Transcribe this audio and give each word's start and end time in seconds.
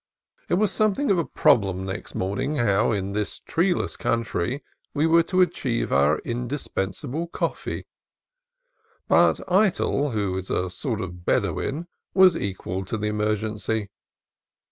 It 0.49 0.55
was 0.55 0.71
something 0.71 1.11
of 1.11 1.19
a 1.19 1.23
problem 1.25 1.85
next 1.85 2.15
morning 2.15 2.55
how 2.55 2.91
in 2.91 3.11
this 3.11 3.39
treeless 3.41 3.95
country 3.95 4.63
we 4.95 5.05
were 5.05 5.21
to 5.21 5.41
achieve 5.41 5.91
our 5.93 6.17
indispensable 6.25 7.27
coffee. 7.27 7.85
But 9.07 9.41
Eytel, 9.47 10.13
who 10.13 10.35
is 10.39 10.49
a 10.49 10.71
sort 10.71 11.01
of 11.01 11.23
Bedouin, 11.23 11.85
was 12.15 12.35
equal 12.35 12.83
to 12.85 12.97
the 12.97 13.09
emergency. 13.09 13.91